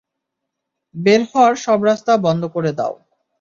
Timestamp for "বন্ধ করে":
2.17-2.71